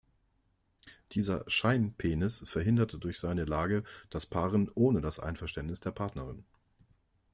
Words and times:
Dieser 1.11 1.43
„Schein-Penis“ 1.45 2.41
verhindert 2.47 3.03
durch 3.03 3.19
seine 3.19 3.45
Lage 3.45 3.83
das 4.09 4.25
Paaren 4.25 4.71
ohne 4.73 4.99
das 4.99 5.19
Einverständnis 5.19 5.79
der 5.79 5.91
Partnerin. 5.91 6.43